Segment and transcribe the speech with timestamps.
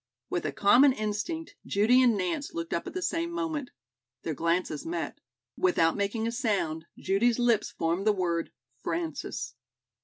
[0.31, 3.69] With a common instinct, Judy and Nance looked up at the same moment.
[4.23, 5.19] Their glances met.
[5.55, 8.51] Without making a sound, Judy's lips formed the word
[8.81, 9.53] "Frances."